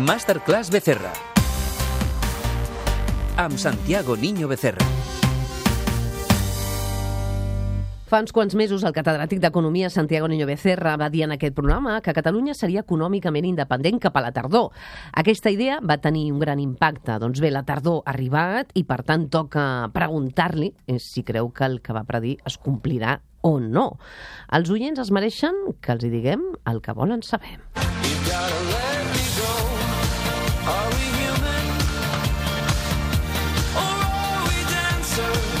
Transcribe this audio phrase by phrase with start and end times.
[0.00, 1.12] Masterclass Becerra.
[3.36, 4.80] Amb Santiago Niño Becerra.
[8.08, 12.00] Fa uns quants mesos el catedràtic d'Economia Santiago Niño Becerra va dir en aquest programa
[12.00, 14.72] que Catalunya seria econòmicament independent cap a la tardor.
[15.12, 17.20] Aquesta idea va tenir un gran impacte.
[17.20, 21.82] Doncs bé, la tardor ha arribat i per tant toca preguntar-li si creu que el
[21.84, 23.90] que va predir es complirà o no.
[24.48, 27.60] Els oients es mereixen que els hi diguem el que volen saber.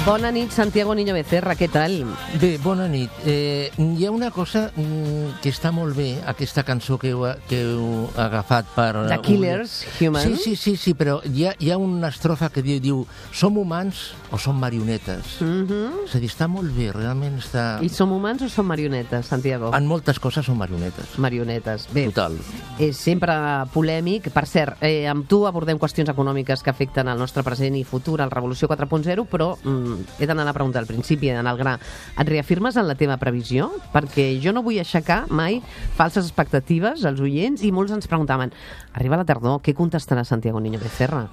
[0.06, 1.92] Bona nit, Santiago Niño Becerra, què tal?
[2.40, 3.12] Bé, bona nit.
[3.28, 7.58] Eh, hi ha una cosa mm, que està molt bé, aquesta cançó que heu, que
[7.66, 8.94] heu agafat per...
[9.10, 10.24] The Killers, Human.
[10.24, 13.02] Sí, sí, sí, sí però hi ha, hi ha una estrofa que diu, diu
[13.36, 15.36] som humans o som marionetes?
[15.44, 16.04] Mm -hmm.
[16.06, 17.82] És a dir, està molt bé, realment està...
[17.84, 19.70] I som humans o som marionetes, Santiago?
[19.76, 21.18] En moltes coses som marionetes.
[21.18, 21.88] Marionetes.
[21.92, 22.38] Bé, Total.
[22.78, 23.32] és sempre
[23.74, 24.30] polèmic.
[24.30, 28.20] Per cert, eh, amb tu abordem qüestions econòmiques que afecten el nostre present i futur,
[28.22, 31.60] el Revolució 4.0, però mm, he d'anar a la pregunta al principi, he d'anar al
[31.60, 31.76] gra.
[32.18, 33.70] Et reafirmes en la teva previsió?
[33.94, 35.60] Perquè jo no vull aixecar mai
[35.98, 38.54] falses expectatives als oients i molts ens preguntaven
[38.94, 41.26] arriba la tardor, què contestarà Santiago Niño Becerra?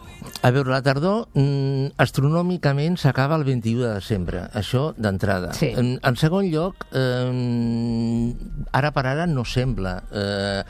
[0.45, 5.53] A veure, la tardor mm, astronòmicament s'acaba el 21 de desembre, això d'entrada.
[5.57, 5.71] Sí.
[5.77, 8.33] En, en segon lloc, eh,
[8.77, 10.61] ara per ara no sembla eh,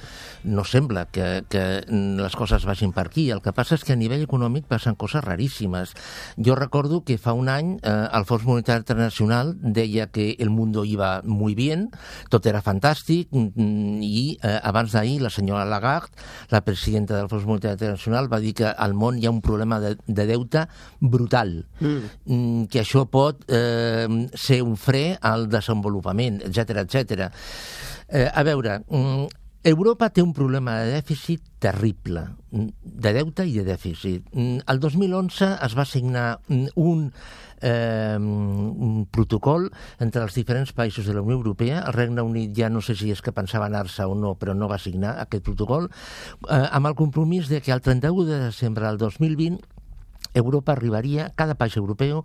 [0.47, 3.27] no sembla que, que les coses vagin per aquí.
[3.31, 5.93] El que passa és que a nivell econòmic passen coses raríssimes.
[6.39, 10.85] Jo recordo que fa un any eh, el Fons Monetari Internacional deia que el mundo
[10.85, 11.89] iba muy bien,
[12.31, 16.15] tot era fantàstic, mm, i eh, abans d'ahir la senyora Lagarde,
[16.49, 19.79] la presidenta del Fons Monetari Internacional, va dir que al món hi ha un problema
[19.83, 20.67] de, de deute
[20.99, 22.67] brutal, mm.
[22.71, 27.27] que això pot eh, ser un fre al desenvolupament, etc etc.
[28.07, 29.27] Eh, a veure, mm,
[29.63, 34.23] Europa té un problema de dèficit terrible, mm, de deute i de dèficit.
[34.33, 37.11] Mm, El 2011 es va signar mm, un,
[37.61, 41.83] eh, un protocol entre els diferents països de la Unió Europea.
[41.87, 44.67] El Regne Unit ja no sé si és que pensava anar-se o no, però no
[44.67, 45.89] va signar aquest protocol,
[46.49, 49.77] eh, amb el compromís de que el 31 de desembre del 2020
[50.37, 52.23] Europa arribaria, cada país europeu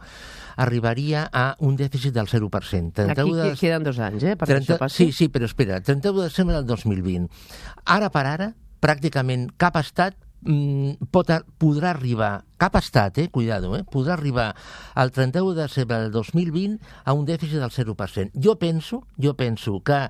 [0.56, 2.92] arribaria a un dèficit del 0%.
[2.92, 3.50] 31 Aquí de...
[3.52, 5.06] que- queden dos anys, eh, per 30, que això passi.
[5.06, 7.30] Sí, sí, però espera, 31 de desembre del 2020.
[7.84, 8.50] Ara per ara,
[8.82, 11.30] pràcticament cap estat mm, pot,
[11.62, 14.50] podrà arribar, cap estat, eh, cuidado, eh, podrà arribar
[14.94, 18.32] al 31 de desembre del 2020 a un dèficit del 0%.
[18.34, 20.08] Jo penso, jo penso que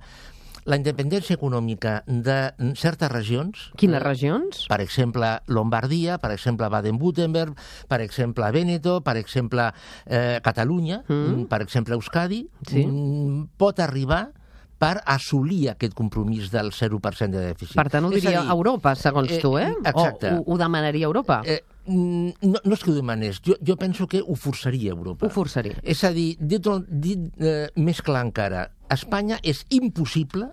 [0.64, 2.36] la independència econòmica de
[2.78, 3.70] certes regions...
[3.80, 4.66] Quines eh, regions?
[4.70, 7.56] per exemple, Lombardia, per exemple, Baden-Württemberg,
[7.88, 9.72] per exemple, Veneto, per exemple,
[10.06, 11.14] eh, Catalunya, Mm.
[11.14, 11.46] mm.
[11.50, 12.86] per exemple, Euskadi, Sí.
[12.86, 14.30] mm, pot arribar
[14.78, 17.76] per assolir aquest compromís del 0% de dèficit.
[17.78, 19.70] Per tant, ho diria dir, Europa, segons eh, tu, eh?
[19.84, 20.32] exacte.
[20.32, 21.42] O ho, ho demanaria Europa?
[21.44, 25.26] Eh, no, no és que ho demanés, jo, jo penso que ho forçaria Europa.
[25.26, 25.78] Ho forçaria.
[25.82, 30.53] És a dir, dit, dit eh, més clar encara, a Espanya és impossible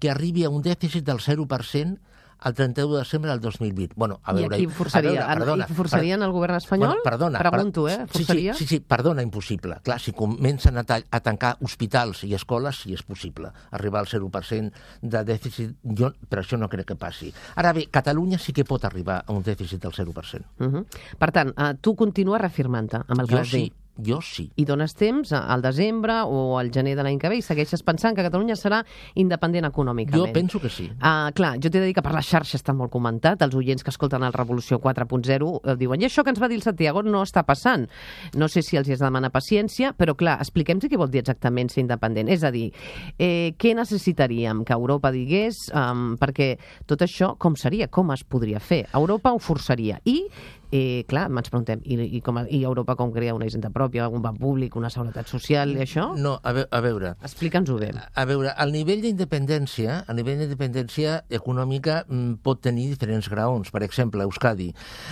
[0.00, 1.98] que arribi a un dèficit del 0%
[2.40, 5.10] al 31 de desembre del veure, Bueno, a I veure, aquí forçaria?
[5.10, 6.88] A veure, perdona, I forçarien el govern espanyol?
[6.88, 7.38] Bueno, perdona.
[7.38, 8.06] Pregunto, per- eh?
[8.10, 8.54] Sí, Forçaria?
[8.54, 9.76] Sí, sí, sí, perdona, impossible.
[9.82, 14.72] Clar, si comencen a, a tancar hospitals i escoles, sí és possible arribar al 0%
[15.02, 15.76] de dèficit.
[15.84, 17.32] Jo per això no crec que passi.
[17.56, 20.44] Ara bé, Catalunya sí que pot arribar a un dèficit del 0%.
[20.58, 20.84] Uh -huh.
[21.18, 23.50] Per tant, uh, tu continues reafirmant-te amb el que Jo dir.
[23.50, 23.72] sí,
[24.06, 24.48] jo sí.
[24.56, 28.16] I dones temps al desembre o al gener de l'any que ve i segueixes pensant
[28.16, 28.82] que Catalunya serà
[29.14, 30.30] independent econòmicament.
[30.30, 30.88] Jo penso que sí.
[31.00, 33.84] Ah, clar, jo t'he de dir que per la xarxa està molt comentat, els oients
[33.84, 37.02] que escolten el Revolució 4.0 eh, diuen i això que ens va dir el Santiago
[37.02, 37.86] no està passant.
[38.34, 41.22] No sé si els hi has de demanar paciència, però clar, expliquem-nos què vol dir
[41.24, 42.30] exactament ser independent.
[42.30, 42.70] És a dir,
[43.18, 46.54] eh, què necessitaríem que Europa digués, um, perquè
[46.86, 48.86] tot això com seria, com es podria fer?
[48.94, 50.00] Europa ho forçaria.
[50.04, 50.26] I
[50.70, 54.22] Eh, clar, ens preguntem, i, i, com, i Europa com crea una hisenda pròpia, un
[54.22, 56.10] banc públic, una seguretat social i això?
[56.14, 57.90] No, a, ve a veure, Explica'ns-ho bé.
[58.14, 63.70] A veure, el nivell d'independència, el nivell d'independència econòmica mm, pot tenir diferents graons.
[63.74, 64.70] Per exemple, Euskadi.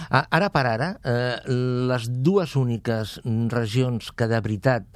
[0.08, 1.38] Ara per ara, eh,
[1.90, 4.86] les dues úniques mm, regions que de veritat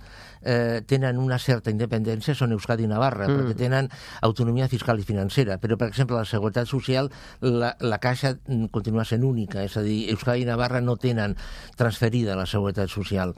[0.44, 3.38] eh, tenen una certa independència són Euskadi i Navarra, mm.
[3.38, 3.90] perquè tenen
[4.22, 5.58] autonomia fiscal i financera.
[5.62, 7.10] Però, per exemple, la seguretat social,
[7.40, 8.34] la, la caixa
[8.72, 11.36] continua sent única, és a dir, Euskadi i Navarra no tenen
[11.78, 13.34] transferida la seguretat social.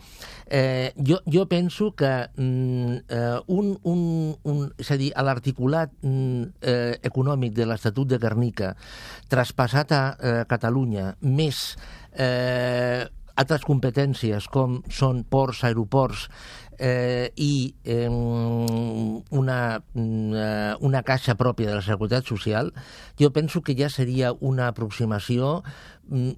[0.47, 5.93] Eh, jo, jo penso que mm, eh, un, un, un, és a dir, a l'articulat
[6.03, 8.75] mm, eh, econòmic de l'Estatut de Guernica
[9.33, 11.75] traspassat a eh, Catalunya més
[12.13, 13.05] eh,
[13.41, 16.29] altres competències com són ports, aeroports
[16.79, 19.59] eh, i eh, una,
[19.95, 20.49] una,
[20.81, 22.73] una caixa pròpia de la Seguretat Social,
[23.21, 25.63] jo penso que ja seria una aproximació
[26.09, 26.35] mm,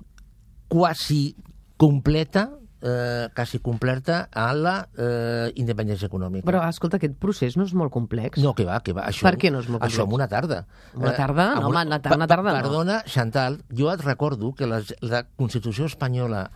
[0.73, 1.37] quasi
[1.77, 2.49] completa
[2.83, 6.45] eh, quasi completa a la eh, independència econòmica.
[6.47, 8.39] Però, escolta, aquest procés no és molt complex?
[8.43, 9.07] No, que va, que va.
[9.11, 10.09] Això, Per què no és molt Això complex?
[10.09, 10.67] en una tarda.
[10.95, 11.47] Una tarda?
[11.57, 12.63] Eh, No, home, una tarda- una tarda no.
[12.63, 16.51] Perdona, Chantal, jo et recordo que la, la Constitució espanyola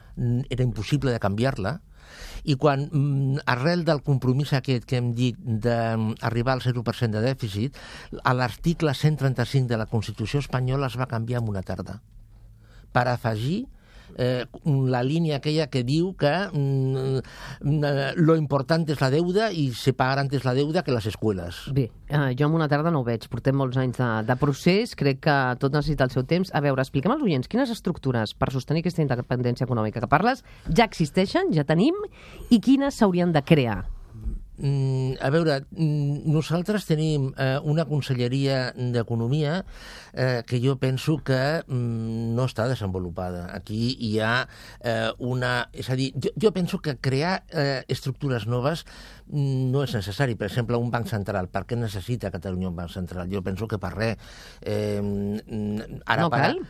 [0.51, 1.81] era impossible de canviar-la,
[2.43, 7.77] i quan, mm, arrel del compromís aquest que hem dit d'arribar al 0% de dèficit,
[8.25, 12.01] a l'article 135 de la Constitució espanyola es va canviar en una tarda
[12.93, 13.69] per afegir
[14.19, 17.21] eh, la línia aquella que diu que mm,
[17.61, 21.63] mm, lo important és la deuda i se pagarà antes la deuda que les escueles.
[21.75, 23.29] Bé, eh, jo en una tarda no ho veig.
[23.31, 26.53] Portem molts anys de, de procés, crec que tot necessita el seu temps.
[26.55, 30.89] A veure, expliquem als oients quines estructures per sostenir aquesta independència econòmica que parles ja
[30.89, 31.97] existeixen, ja tenim,
[32.51, 33.83] i quines s'haurien de crear.
[34.61, 39.63] Mm, a veure, mm, nosaltres tenim eh, una conselleria d'Economia
[40.13, 43.47] eh, que jo penso que mm, no està desenvolupada.
[43.57, 44.35] Aquí hi ha
[44.85, 45.71] eh, una...
[45.73, 48.85] És a dir, jo, jo penso que crear eh, estructures noves
[49.33, 50.37] no és necessari.
[50.39, 51.49] Per exemple, un banc central.
[51.53, 53.29] Per què necessita Catalunya un banc central?
[53.31, 54.31] Jo penso que per res.
[54.61, 55.01] Eh,
[56.07, 56.61] ara No per cal?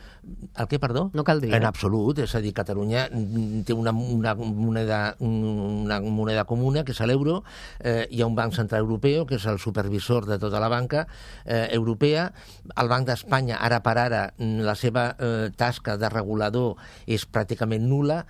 [0.61, 1.07] El què, perdó?
[1.17, 1.57] No caldria.
[1.57, 6.93] En absolut, és a dir, Catalunya mm, té una, una, moneda, una moneda comuna, que
[6.93, 7.41] és l'euro,
[7.79, 11.07] eh, hi ha un banc central europeu, que és el supervisor de tota la banca
[11.45, 12.29] eh, europea,
[12.75, 16.77] el Banc d'Espanya, ara per ara, la seva eh, tasca de regulador
[17.09, 18.21] és pràcticament nula,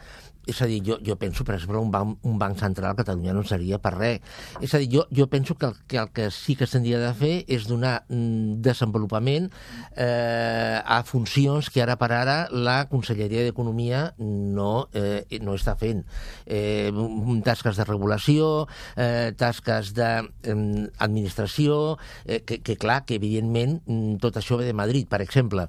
[0.47, 3.33] és a dir, jo, jo penso, per exemple, un banc, un banc central a Catalunya
[3.37, 4.21] no seria per res.
[4.61, 7.11] És a dir, jo, jo penso que el, que el que sí que s'hauria de
[7.17, 9.51] fer és donar mm, desenvolupament
[9.95, 16.01] eh, a funcions que ara per ara la Conselleria d'Economia no, eh, no està fent.
[16.45, 18.67] Eh, mm, tasques de regulació,
[18.97, 25.05] eh, tasques d'administració, eh, que, que clar, que evidentment mm, tot això ve de Madrid,
[25.11, 25.67] per exemple.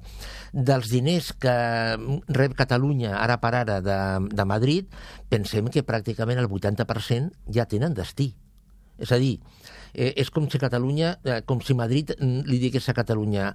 [0.53, 1.53] Dels diners que
[2.33, 3.99] rep Catalunya ara per ara de,
[4.33, 4.62] de Madrid,
[5.29, 8.33] pensem que pràcticament el 80% ja tenen destí.
[9.01, 9.39] És a dir,
[9.93, 13.47] eh, és com si Catalunya, eh, com si Madrid mm, li digués a Catalunya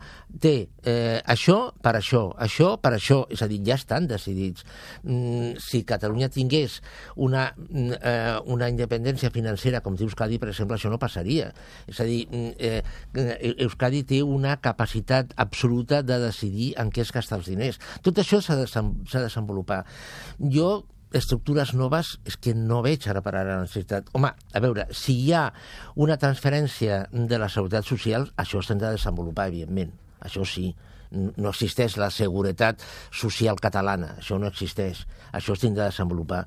[0.43, 4.66] té eh, això per això, això per això, és a dir, ja estan decidits.
[5.05, 6.81] Mm, si Catalunya tingués
[7.14, 11.52] una, mm, eh, una independència financera com té Euskadi, per exemple, això no passaria.
[11.87, 12.82] És a dir, mm, eh,
[13.14, 17.78] eh, Euskadi té una capacitat absoluta de decidir en què es gasta els diners.
[18.02, 19.84] Tot això s'ha de desenvolupar.
[20.38, 20.84] Jo
[21.16, 24.10] estructures noves és que no veig ara per ara la necessitat.
[24.16, 25.46] Home, a veure, si hi ha
[25.96, 29.94] una transferència de la seguretat social, això s'ha de desenvolupar, evidentment.
[30.25, 30.72] Això sí.
[31.08, 32.82] No existeix la seguretat
[33.16, 35.06] social catalana, això no existeix.
[35.32, 36.43] Això tindrà de desenvolupar.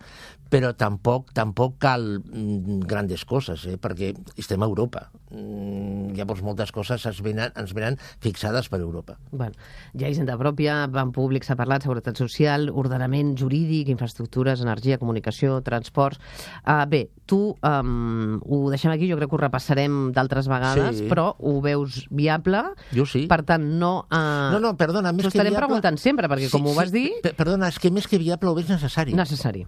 [0.52, 3.78] Però tampoc tampoc cal mm, grandes coses, eh?
[3.80, 5.06] perquè estem a Europa.
[5.32, 9.16] Mm, llavors moltes coses es venen, ens venen fixades per Europa.
[9.32, 9.56] Bueno,
[9.96, 16.20] ja hisenda pròpia, banc públic s'ha parlat, seguretat social, ordenament jurídic, infraestructures, energia, comunicació, transports...
[16.68, 21.08] Uh, bé, tu um, ho deixem aquí, jo crec que ho repassarem d'altres vegades, Sí.
[21.08, 22.66] però ho veus viable?
[22.92, 23.24] Jo sí.
[23.32, 24.02] Per tant, no...
[24.12, 25.62] Uh, No, no, perdona, més que viable...
[25.64, 27.08] preguntant sempre, perquè com ho vas dir...
[27.24, 29.16] pe- Perdona, és que més que viable ho veig necessari.
[29.16, 29.64] Necessari.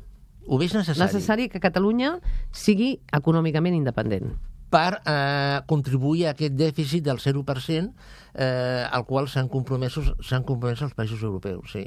[0.48, 1.06] Ho veig necessari.
[1.06, 2.18] Necessari que Catalunya
[2.51, 4.34] sigui econòmicament independent.
[4.74, 7.92] per eh, contribuir a aquest dèficit del 0%
[8.34, 10.00] eh, al qual s'han compromès,
[10.48, 11.84] compromès els països europeus, sí.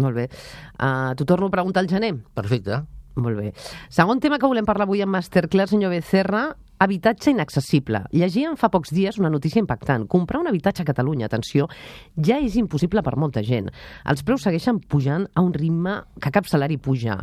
[0.00, 0.30] Molt bé.
[0.78, 2.14] Uh, T'ho torno a preguntar al gener?
[2.32, 2.80] Perfecte.
[3.20, 3.52] Molt bé.
[3.92, 8.04] Segon tema que volem parlar avui en Masterclass, senyor Becerra, habitatge inaccessible.
[8.16, 10.06] Llegíem fa pocs dies una notícia impactant.
[10.08, 11.68] Comprar un habitatge a Catalunya, atenció,
[12.16, 13.68] ja és impossible per molta gent.
[14.08, 17.20] Els preus segueixen pujant a un ritme que cap salari puja.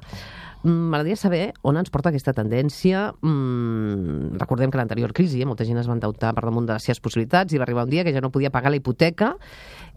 [0.63, 3.11] Mm, M'agradaria saber on ens porta aquesta tendència.
[3.21, 6.83] Mm, recordem que l'anterior crisi eh, molta gent es va endeutar per damunt de les
[6.83, 9.35] seves possibilitats i va arribar un dia que ja no podia pagar la hipoteca.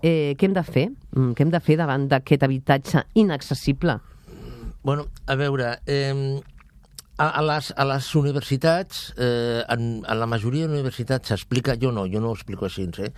[0.03, 0.87] Eh, què hem de fer?
[1.17, 3.99] Mm, què hem de fer davant d'aquest habitatge inaccessible?
[4.83, 6.41] Bueno, a veure, eh,
[7.21, 12.07] a, a, les, a les universitats, eh, en, en la majoria d'universitats s'explica, jo no,
[12.09, 13.13] jo no ho explico així, eh?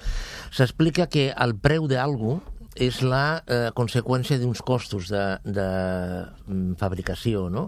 [0.50, 2.40] s'explica que el preu d'algú
[2.74, 5.68] és la eh, conseqüència d'uns costos de, de
[6.48, 7.66] mm, fabricació, no?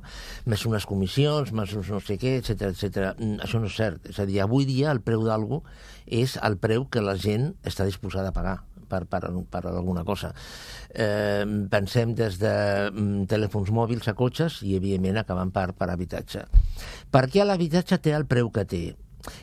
[0.48, 3.10] Més unes comissions, més uns no sé què, etc etc.
[3.44, 4.08] Això no és cert.
[4.08, 5.60] És a dir, avui dia el preu d'algú
[6.06, 10.32] és el preu que la gent està disposada a pagar per, per, per alguna cosa.
[10.90, 12.54] Eh, pensem des de
[12.90, 16.46] mm, telèfons mòbils a cotxes i, evidentment, acabant per, per habitatge.
[17.10, 18.84] Per què l'habitatge té el preu que té?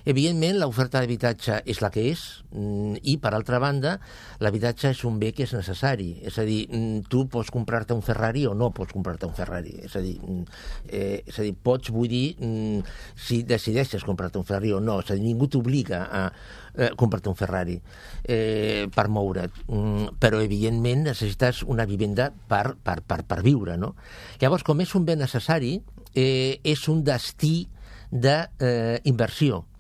[0.05, 2.21] Evidentment, l'oferta d'habitatge és la que és
[2.51, 3.95] mm, i, per altra banda,
[4.43, 6.11] l'habitatge és un bé que és necessari.
[6.27, 9.77] És a dir, mm, tu pots comprar-te un Ferrari o no pots comprar-te un Ferrari.
[9.85, 10.43] És a dir, mm,
[10.89, 12.35] eh, és a dir pots, vull dir,
[13.15, 14.99] si decideixes comprar-te un Ferrari o no.
[15.01, 16.25] És a dir, ningú t'obliga a
[16.75, 17.79] eh, comprar-te un Ferrari
[18.23, 19.63] eh, per moure't.
[20.21, 23.95] Però, evidentment, necessites una vivenda per, per, per, per viure, no?
[24.41, 25.75] Llavors, com és un bé necessari,
[26.13, 27.67] eh, és un destí
[28.11, 29.61] d'inversió.
[29.65, 29.70] Eh,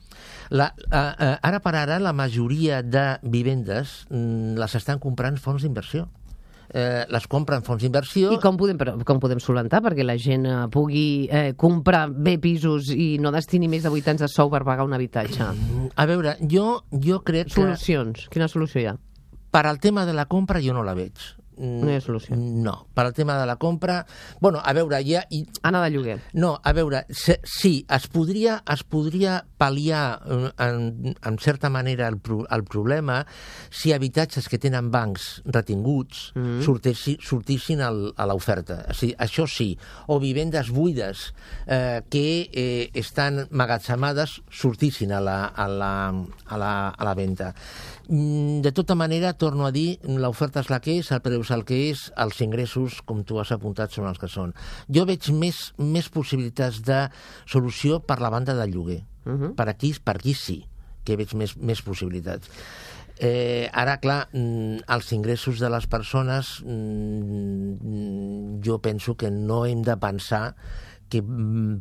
[0.51, 6.09] la, eh, ara per ara, la majoria de vivendes mm, les estan comprant fons d'inversió
[6.73, 8.31] eh, les compren fons d'inversió...
[8.35, 12.37] I com podem, però, com podem solventar perquè la gent eh, pugui eh, comprar bé
[12.41, 15.51] pisos i no destini més de 8 anys de sou per pagar un habitatge?
[15.95, 17.59] A veure, jo, jo crec que...
[17.59, 18.27] Solucions.
[18.31, 18.97] Quina solució hi ha?
[19.51, 21.31] Per al tema de la compra jo no la veig.
[21.61, 22.35] No hi ha solució.
[22.35, 24.01] No, per al tema de la compra...
[24.41, 25.21] Bueno, a veure, ja...
[25.29, 25.43] I...
[25.67, 26.17] Anar de lloguer.
[26.33, 32.07] No, a veure, se, sí, es podria, es podria pal·liar eh, en, en certa manera
[32.09, 33.19] el, pro, el problema
[33.69, 36.65] si habitatges que tenen bancs retinguts mm -hmm.
[36.65, 38.85] sortessi, sortissin al, a l'oferta.
[38.89, 39.77] O sigui, això sí.
[40.07, 41.33] O vivendes buides
[41.67, 45.93] eh, que eh, estan magatzemades sortissin a la, a la,
[46.47, 47.53] a la, a la venda.
[48.11, 51.51] Mm, de tota manera, torno a dir, l'oferta és la que és, el preu és
[51.55, 54.51] el que és, els ingressos, com tu has apuntat, són els que són.
[54.91, 57.05] Jo veig més, més possibilitats de
[57.47, 58.99] solució per la banda del lloguer.
[59.23, 59.55] Uh -huh.
[59.55, 60.65] per, aquí, per aquí sí
[61.05, 62.49] que veig més, més possibilitats.
[63.19, 69.83] Eh, ara, clar, mm, els ingressos de les persones mm, jo penso que no hem
[69.83, 70.55] de pensar
[71.07, 71.21] que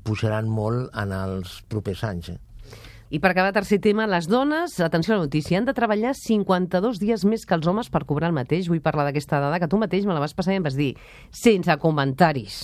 [0.04, 2.28] pujaran molt en els propers anys.
[2.28, 2.38] Eh?
[3.10, 7.00] I per acabar, tercer tema, les dones, atenció a la notícia, han de treballar 52
[7.02, 8.68] dies més que els homes per cobrar el mateix.
[8.70, 10.92] Vull parlar d'aquesta dada que tu mateix me la vas passar i em vas dir,
[11.34, 12.60] sense comentaris.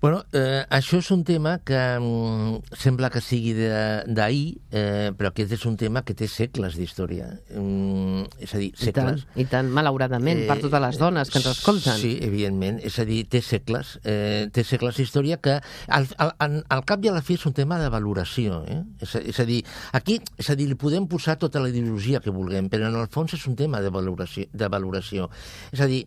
[0.00, 5.52] Bueno, eh, això és un tema que mm, sembla que sigui d'ahir, eh, però aquest
[5.52, 7.26] és un tema que té segles d'història.
[7.52, 9.26] Mm, és a dir, segles.
[9.26, 12.00] I tant, i tant malauradament, eh, per totes les dones que ens escolten.
[12.00, 12.78] Sí, evidentment.
[12.80, 13.98] És a dir, té segles.
[14.08, 17.52] Eh, té segles d'història que al, al, al cap i a la fi és un
[17.58, 18.62] tema de valoració.
[18.72, 18.78] Eh?
[19.04, 19.58] És, a, és a dir,
[20.00, 23.12] aquí és a dir, li podem posar tota la ideologia que vulguem, però en el
[23.12, 24.48] fons és un tema de valoració.
[24.48, 25.28] De valoració.
[25.76, 26.06] És a dir,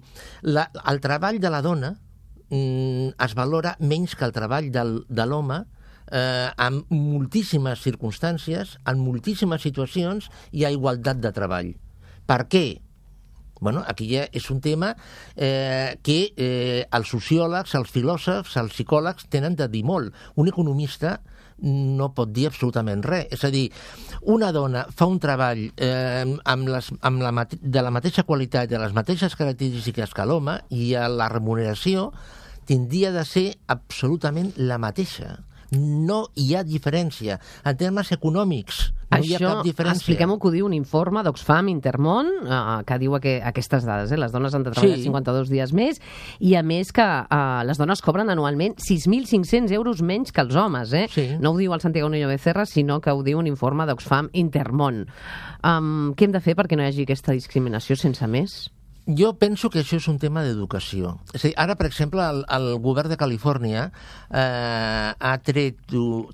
[0.49, 1.93] la, el treball de la dona
[2.53, 5.63] mm, es valora menys que el treball del, de l'home
[6.11, 11.73] eh, en moltíssimes circumstàncies, en moltíssimes situacions hi ha igualtat de treball.
[12.29, 12.65] Per què?
[13.63, 14.91] Bueno, aquí ja és un tema
[15.35, 20.11] eh, que eh, els sociòlegs, els filòsofs, els psicòlegs tenen de dir molt.
[20.35, 21.21] Un economista
[21.63, 23.29] no pot dir absolutament res.
[23.31, 23.69] És a dir,
[24.27, 28.81] una dona fa un treball eh, amb les, amb la, de la mateixa qualitat, de
[28.81, 32.09] les mateixes característiques que l'home, i a la remuneració
[32.65, 35.37] tindria de ser absolutament la mateixa
[35.77, 37.39] no hi ha diferència.
[37.65, 38.81] En termes econòmics,
[39.13, 39.99] no Això, hi ha cap diferència.
[39.99, 44.17] expliquem-ho que ho diu un informe d'Oxfam Intermón, eh, que diu que, aquestes dades, eh?
[44.17, 45.03] les dones han de treballar sí.
[45.03, 46.01] 52 dies més,
[46.39, 50.93] i a més que eh, les dones cobren anualment 6.500 euros menys que els homes.
[50.93, 51.07] Eh?
[51.13, 51.27] Sí.
[51.39, 55.05] No ho diu el Santiago Niño Becerra, sinó que ho diu un informe d'Oxfam Intermón.
[55.63, 58.71] Um, què hem de fer perquè no hi hagi aquesta discriminació sense més?
[59.03, 61.17] Jo penso que això és un tema d'educació.
[61.59, 65.81] Ara, per exemple, el, el govern de Califòrnia eh, ha tret,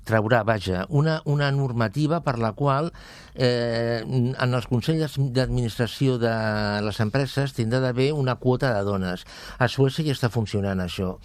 [0.06, 2.92] traurà, vaja, una, una normativa per la qual
[3.34, 6.34] eh, en els consells d'administració de
[6.86, 9.26] les empreses tindrà d'haver una quota de dones.
[9.58, 11.16] A Suècia ja està funcionant això.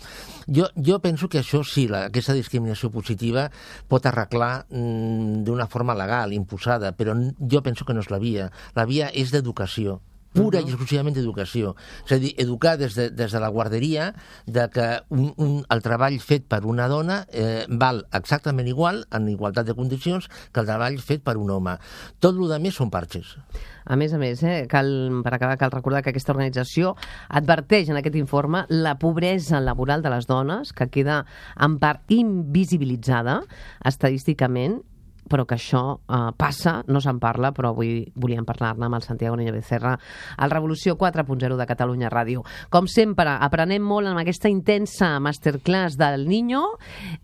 [0.50, 3.52] Jo, jo penso que això sí, la, aquesta discriminació positiva
[3.86, 8.50] pot arreglar mm, d'una forma legal, imposada, però jo penso que no és la via.
[8.74, 10.02] La via és d'educació
[10.36, 10.68] pura uh -huh.
[10.68, 11.76] i exclusivament d'educació.
[12.06, 14.14] És a dir, educar des de, des de la guarderia
[14.46, 19.30] de que un, un, el treball fet per una dona eh, val exactament igual, en
[19.30, 21.78] igualtat de condicions, que el treball fet per un home.
[22.20, 23.38] Tot el que més són parxes.
[23.86, 26.96] A més a més, eh, cal, per acabar, cal recordar que aquesta organització
[27.30, 31.26] adverteix en aquest informe la pobresa laboral de les dones, que queda
[31.56, 33.42] en part invisibilitzada
[33.86, 34.82] estadísticament
[35.30, 39.38] però que això eh, passa, no se'n parla, però avui volíem parlar-ne amb el Santiago
[39.40, 39.96] Niño Becerra
[40.38, 42.46] al Revolució 4.0 de Catalunya Ràdio.
[42.70, 46.64] Com sempre, aprenem molt amb aquesta intensa masterclass del Niño.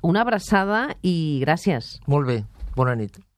[0.01, 2.00] Una abraçada i gràcies.
[2.08, 2.41] Molt bé,
[2.75, 3.22] bona nit.